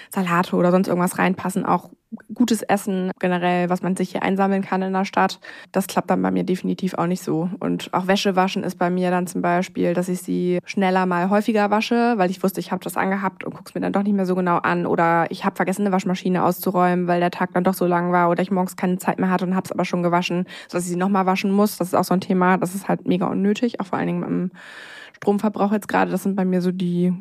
[0.09, 1.89] Salate oder sonst irgendwas reinpassen, auch
[2.33, 5.39] gutes Essen generell, was man sich hier einsammeln kann in der Stadt.
[5.71, 7.49] Das klappt dann bei mir definitiv auch nicht so.
[7.59, 11.29] Und auch Wäsche waschen ist bei mir dann zum Beispiel, dass ich sie schneller mal
[11.29, 14.15] häufiger wasche, weil ich wusste, ich habe das angehabt und guck's mir dann doch nicht
[14.15, 14.85] mehr so genau an.
[14.85, 18.29] Oder ich habe vergessen, eine Waschmaschine auszuräumen, weil der Tag dann doch so lang war
[18.29, 20.91] oder ich morgens keine Zeit mehr hatte und habe es aber schon gewaschen, sodass ich
[20.91, 21.77] sie nochmal waschen muss.
[21.77, 24.19] Das ist auch so ein Thema, das ist halt mega unnötig, auch vor allen Dingen
[24.19, 24.51] mit dem
[25.25, 26.11] Stromverbrauch jetzt gerade.
[26.11, 27.11] Das sind bei mir so die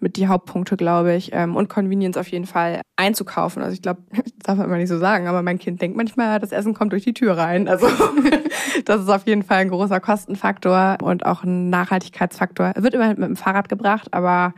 [0.00, 1.30] mit die Hauptpunkte, glaube ich.
[1.32, 3.62] Ähm, und Convenience auf jeden Fall einzukaufen.
[3.62, 6.38] Also ich glaube, das darf man immer nicht so sagen, aber mein Kind denkt manchmal,
[6.38, 7.66] das Essen kommt durch die Tür rein.
[7.66, 7.88] Also
[8.84, 12.74] das ist auf jeden Fall ein großer Kostenfaktor und auch ein Nachhaltigkeitsfaktor.
[12.76, 14.54] Wird immer mit dem Fahrrad gebracht, aber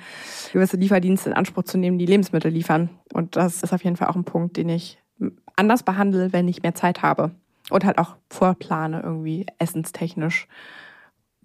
[0.52, 2.90] gewisse Lieferdienste in Anspruch zu nehmen, die Lebensmittel liefern.
[3.14, 4.98] Und das ist auf jeden Fall auch ein Punkt, den ich
[5.56, 7.30] anders behandle, wenn ich mehr Zeit habe.
[7.70, 10.48] Und halt auch vorplane, irgendwie essenstechnisch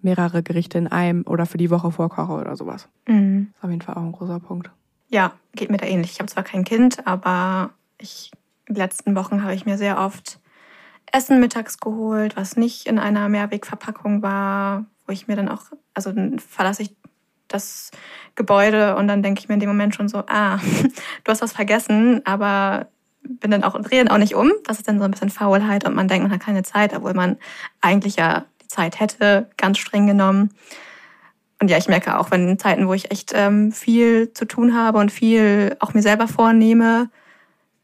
[0.06, 2.88] mehrere Gerichte in einem oder für die Woche vorkoche oder sowas.
[3.06, 3.48] Mhm.
[3.52, 4.70] Das ist auf jeden Fall auch ein großer Punkt.
[5.08, 6.12] Ja, geht mir da ähnlich.
[6.12, 8.30] Ich habe zwar kein Kind, aber ich,
[8.66, 10.40] in den letzten Wochen habe ich mir sehr oft
[11.12, 15.62] Essen mittags geholt, was nicht in einer Mehrwegverpackung war, wo ich mir dann auch,
[15.94, 16.96] also dann verlasse ich
[17.48, 17.90] das
[18.34, 20.58] Gebäude und dann denke ich mir in dem Moment schon so, ah,
[21.24, 22.88] du hast was vergessen, aber
[23.22, 24.52] bin dann auch drehe auch nicht um.
[24.64, 27.14] Das ist dann so ein bisschen Faulheit und man denkt, man hat keine Zeit, obwohl
[27.14, 27.36] man
[27.80, 30.54] eigentlich ja Zeit hätte, ganz streng genommen.
[31.60, 34.74] Und ja, ich merke auch, wenn in Zeiten, wo ich echt ähm, viel zu tun
[34.74, 37.10] habe und viel auch mir selber vornehme,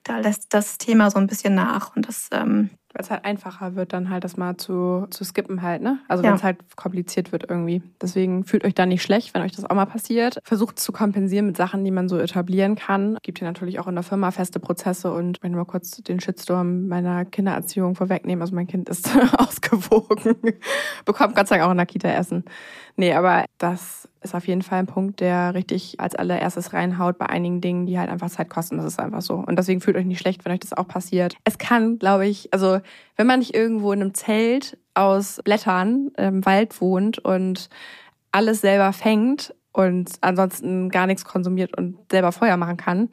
[0.04, 1.96] da lässt das Thema so ein bisschen nach.
[1.96, 5.62] Und das ähm, weil es halt einfacher wird, dann halt das mal zu, zu skippen
[5.62, 5.98] halt, ne?
[6.08, 7.82] Also wenn es halt kompliziert wird irgendwie.
[8.00, 10.38] Deswegen fühlt euch da nicht schlecht, wenn euch das auch mal passiert.
[10.44, 13.18] Versucht zu kompensieren mit Sachen, die man so etablieren kann.
[13.22, 16.20] Gibt hier natürlich auch in der Firma feste Prozesse und wenn wir mal kurz den
[16.20, 20.36] Shitstorm meiner Kindererziehung vorwegnehmen, also mein Kind ist ausgewogen,
[21.04, 22.44] bekommt Gott sei Dank auch in der Kita Essen.
[22.96, 27.26] Nee, aber das ist auf jeden Fall ein Punkt, der richtig als allererstes reinhaut bei
[27.26, 28.76] einigen Dingen, die halt einfach Zeit kosten.
[28.76, 29.34] Das ist einfach so.
[29.34, 31.36] Und deswegen fühlt euch nicht schlecht, wenn euch das auch passiert.
[31.44, 32.80] Es kann, glaube ich, also
[33.16, 37.68] wenn man nicht irgendwo in einem Zelt aus Blättern im Wald wohnt und
[38.30, 43.08] alles selber fängt und ansonsten gar nichts konsumiert und selber Feuer machen kann,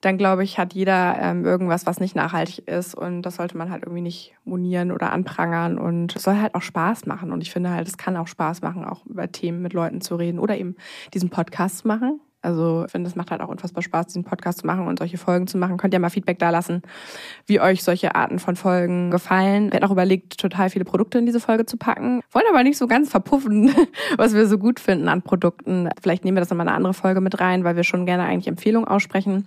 [0.00, 2.94] dann glaube ich, hat jeder ähm, irgendwas, was nicht nachhaltig ist.
[2.94, 5.78] Und das sollte man halt irgendwie nicht monieren oder anprangern.
[5.78, 7.32] Und es soll halt auch Spaß machen.
[7.32, 10.16] Und ich finde halt, es kann auch Spaß machen, auch über Themen mit Leuten zu
[10.16, 10.76] reden oder eben
[11.12, 12.20] diesen Podcast zu machen.
[12.42, 15.18] Also ich finde, es macht halt auch unfassbar Spaß, diesen Podcast zu machen und solche
[15.18, 15.76] Folgen zu machen.
[15.76, 16.80] Könnt ihr mal Feedback da lassen,
[17.46, 19.70] wie euch solche Arten von Folgen gefallen.
[19.70, 22.22] Wir hatten auch überlegt, total viele Produkte in diese Folge zu packen.
[22.32, 23.74] Wollen aber nicht so ganz verpuffen,
[24.16, 25.90] was wir so gut finden an Produkten.
[26.00, 28.48] Vielleicht nehmen wir das nochmal eine andere Folge mit rein, weil wir schon gerne eigentlich
[28.48, 29.46] Empfehlungen aussprechen.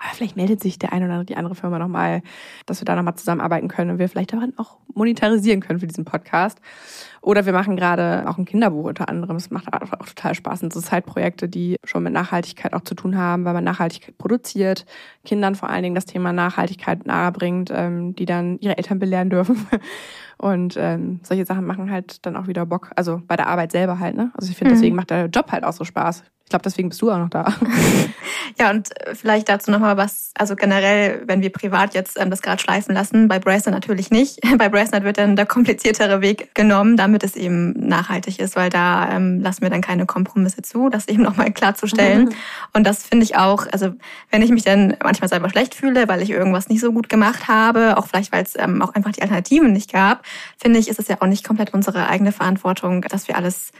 [0.00, 2.22] Aber vielleicht meldet sich der eine oder die andere Firma nochmal,
[2.64, 6.06] dass wir da nochmal zusammenarbeiten können und wir vielleicht daran auch monetarisieren können für diesen
[6.06, 6.58] Podcast.
[7.20, 9.36] Oder wir machen gerade auch ein Kinderbuch unter anderem.
[9.36, 10.62] Es macht auch total Spaß.
[10.62, 14.86] Und so Zeitprojekte, die schon mit Nachhaltigkeit auch zu tun haben, weil man Nachhaltigkeit produziert,
[15.24, 19.66] Kindern vor allen Dingen das Thema Nachhaltigkeit nahebringt, ähm, die dann ihre Eltern belehren dürfen.
[20.38, 22.90] Und ähm, solche Sachen machen halt dann auch wieder Bock.
[22.96, 24.30] Also bei der Arbeit selber halt, ne?
[24.34, 24.76] Also ich finde, mhm.
[24.78, 26.24] deswegen macht der Job halt auch so Spaß.
[26.50, 27.54] Ich glaube, deswegen bist du auch noch da.
[28.58, 32.42] ja, und äh, vielleicht dazu nochmal was, also generell, wenn wir privat jetzt ähm, das
[32.42, 34.40] gerade schleifen lassen, bei Bracelet natürlich nicht.
[34.58, 39.10] Bei Bracelet wird dann der kompliziertere Weg genommen, damit es eben nachhaltig ist, weil da
[39.10, 42.34] ähm, lassen wir dann keine Kompromisse zu, das eben nochmal klarzustellen.
[42.72, 43.92] und das finde ich auch, also
[44.30, 47.48] wenn ich mich dann manchmal selber schlecht fühle, weil ich irgendwas nicht so gut gemacht
[47.48, 50.24] habe, auch vielleicht, weil es ähm, auch einfach die Alternativen nicht gab,
[50.58, 53.72] finde ich, ist es ja auch nicht komplett unsere eigene Verantwortung, dass wir alles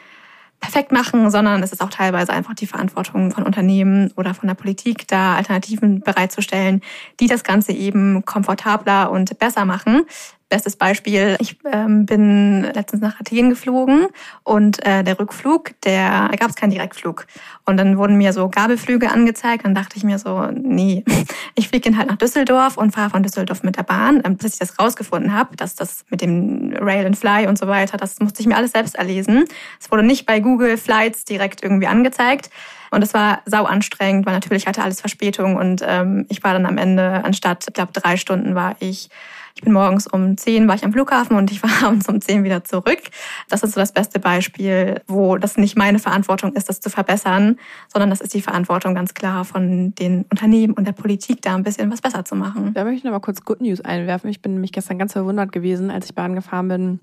[0.61, 4.55] perfekt machen, sondern es ist auch teilweise einfach die Verantwortung von Unternehmen oder von der
[4.55, 6.83] Politik, da Alternativen bereitzustellen,
[7.19, 10.03] die das Ganze eben komfortabler und besser machen.
[10.51, 14.09] Bestes Beispiel, ich ähm, bin letztens nach Athen geflogen
[14.43, 17.29] und äh, der Rückflug, der, da gab es keinen Direktflug.
[17.67, 19.65] Und dann wurden mir so Gabelflüge angezeigt.
[19.65, 21.05] Dann dachte ich mir so, nee,
[21.55, 24.23] ich fliege halt nach Düsseldorf und fahre von Düsseldorf mit der Bahn.
[24.25, 27.69] Ähm, bis ich das rausgefunden habe, dass das mit dem Rail and Fly und so
[27.69, 29.45] weiter, das musste ich mir alles selbst erlesen.
[29.81, 32.51] Es wurde nicht bei Google Flights direkt irgendwie angezeigt.
[32.91, 36.67] Und es war sau anstrengend, weil natürlich hatte alles Verspätung und ähm, ich war dann
[36.67, 39.11] am Ende, anstatt, ich glaube, drei Stunden war ich
[39.55, 42.45] ich bin morgens um 10 war ich am Flughafen und ich war abends um 10
[42.45, 43.01] wieder zurück.
[43.49, 47.59] Das ist so das beste Beispiel, wo das nicht meine Verantwortung ist, das zu verbessern,
[47.93, 51.63] sondern das ist die Verantwortung ganz klar von den Unternehmen und der Politik, da ein
[51.63, 52.73] bisschen was besser zu machen.
[52.75, 54.31] Da möchte ich noch mal kurz Good News einwerfen.
[54.31, 57.01] Ich bin nämlich gestern ganz verwundert gewesen, als ich Bahn gefahren bin.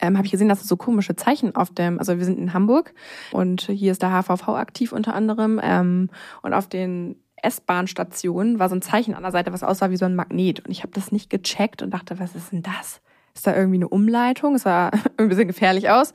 [0.00, 2.52] Ähm, habe ich gesehen, dass es so komische Zeichen auf dem, also wir sind in
[2.52, 2.92] Hamburg
[3.30, 6.10] und hier ist der HVV aktiv unter anderem ähm,
[6.42, 10.04] und auf den S-Bahn-Station war so ein Zeichen an der Seite, was aussah wie so
[10.04, 10.64] ein Magnet.
[10.64, 13.00] Und ich habe das nicht gecheckt und dachte, was ist denn das?
[13.34, 14.54] Ist da irgendwie eine Umleitung?
[14.54, 16.14] Es sah ein bisschen gefährlich aus.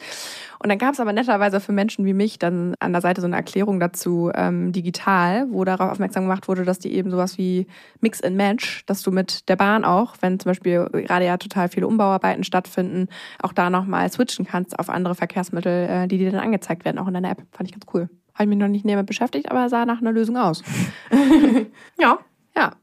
[0.57, 3.27] Und dann gab es aber netterweise für Menschen wie mich dann an der Seite so
[3.27, 7.67] eine Erklärung dazu ähm, digital, wo darauf aufmerksam gemacht wurde, dass die eben sowas wie
[7.99, 11.69] Mix and Match, dass du mit der Bahn auch, wenn zum Beispiel gerade ja total
[11.69, 13.07] viele Umbauarbeiten stattfinden,
[13.41, 17.07] auch da nochmal switchen kannst auf andere Verkehrsmittel, äh, die dir dann angezeigt werden, auch
[17.07, 17.43] in deiner App.
[17.51, 18.09] Fand ich ganz cool.
[18.33, 20.63] Habe ich mich noch nicht näher beschäftigt, aber sah nach einer Lösung aus.
[21.99, 22.19] ja.
[22.55, 22.73] Ja.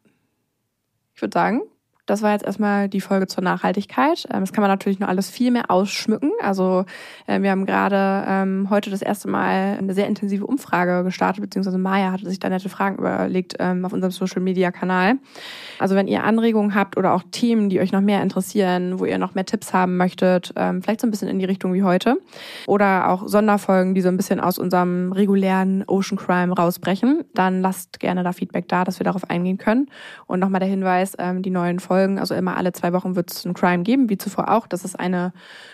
[1.14, 1.62] Ich würde sagen,
[2.08, 4.26] das war jetzt erstmal die Folge zur Nachhaltigkeit.
[4.32, 6.32] Ähm, das kann man natürlich noch alles viel mehr ausschmücken.
[6.40, 6.86] Also
[7.26, 11.76] äh, wir haben gerade ähm, heute das erste Mal eine sehr intensive Umfrage gestartet, beziehungsweise
[11.76, 15.18] Maya hatte sich da nette Fragen überlegt ähm, auf unserem Social-Media-Kanal.
[15.78, 19.18] Also wenn ihr Anregungen habt oder auch Themen, die euch noch mehr interessieren, wo ihr
[19.18, 22.16] noch mehr Tipps haben möchtet, vielleicht so ein bisschen in die Richtung wie heute,
[22.66, 28.00] oder auch Sonderfolgen, die so ein bisschen aus unserem regulären Ocean Crime rausbrechen, dann lasst
[28.00, 29.90] gerne da Feedback da, dass wir darauf eingehen können.
[30.26, 33.44] Und nochmal der Hinweis, die neuen Folgen Folgen, also immer alle zwei Wochen wird es
[33.44, 34.68] ein Crime geben, wie zuvor auch.
[34.68, 35.32] Das ist eine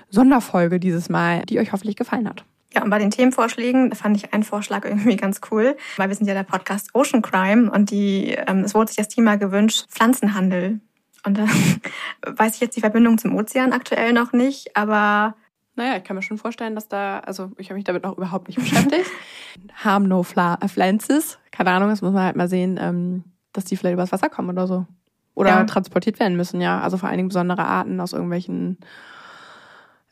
[0.08, 2.46] Sonderfolge dieses Mal, die euch hoffentlich gefallen hat.
[2.72, 6.26] Ja, und bei den Themenvorschlägen fand ich einen Vorschlag irgendwie ganz cool, weil wir sind
[6.26, 10.80] ja der Podcast Ocean Crime und die, ähm, es wurde sich das Thema gewünscht, Pflanzenhandel.
[11.26, 11.44] Und da
[12.26, 15.34] weiß ich jetzt die Verbindung zum Ozean aktuell noch nicht, aber
[15.76, 18.48] naja, ich kann mir schon vorstellen, dass da, also ich habe mich damit noch überhaupt
[18.48, 19.10] nicht beschäftigt.
[19.84, 21.38] Harm no Pflanzes.
[21.50, 24.48] Keine Ahnung, das muss man halt mal sehen, ähm, dass die vielleicht übers Wasser kommen
[24.48, 24.86] oder so.
[25.34, 25.64] Oder ja.
[25.64, 26.80] transportiert werden müssen, ja.
[26.80, 28.78] Also vor allen Dingen besondere Arten aus irgendwelchen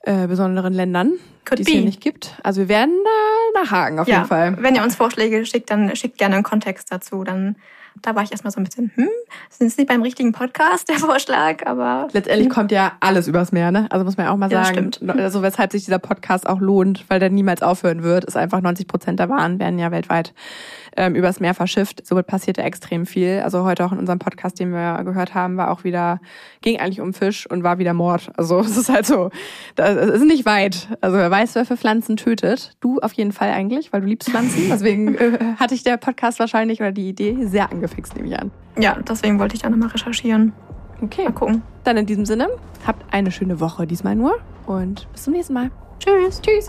[0.00, 1.12] äh, besonderen Ländern,
[1.44, 2.34] Could die es hier nicht gibt.
[2.42, 4.16] Also wir werden da nachhaken auf ja.
[4.16, 4.56] jeden Fall.
[4.58, 7.22] Wenn ihr uns Vorschläge schickt, dann schickt gerne einen Kontext dazu.
[7.22, 7.56] Dann
[8.00, 9.08] da war ich erstmal so ein bisschen, hm,
[9.50, 12.08] sind es nicht beim richtigen Podcast der Vorschlag, aber.
[12.12, 12.54] Letztendlich hm.
[12.54, 13.86] kommt ja alles übers Meer, ne?
[13.90, 14.92] Also muss man ja auch mal ja, sagen.
[14.92, 15.18] Stimmt.
[15.18, 18.86] Also weshalb sich dieser Podcast auch lohnt, weil der niemals aufhören wird, ist einfach 90
[18.86, 20.32] Prozent der Waren werden ja weltweit
[20.96, 22.06] ähm, übers Meer verschifft.
[22.06, 23.40] Somit passiert ja extrem viel.
[23.44, 26.20] Also heute auch in unserem Podcast, den wir gehört haben, war auch wieder,
[26.60, 28.30] ging eigentlich um Fisch und war wieder Mord.
[28.36, 29.30] Also es ist halt so,
[29.74, 30.88] das ist nicht weit.
[31.00, 32.72] Also wer weiß, wer für Pflanzen tötet.
[32.80, 34.68] Du auf jeden Fall eigentlich, weil du liebst Pflanzen.
[34.70, 38.50] Deswegen äh, hatte ich der Podcast wahrscheinlich oder die Idee sehr angefixt, nehme ich an.
[38.78, 40.52] Ja, deswegen wollte ich da nochmal recherchieren.
[41.02, 41.24] Okay.
[41.24, 41.62] Mal gucken.
[41.84, 42.48] Dann in diesem Sinne,
[42.86, 45.70] habt eine schöne Woche diesmal nur und bis zum nächsten Mal.
[45.98, 46.40] Tschüss.
[46.40, 46.68] Tschüss.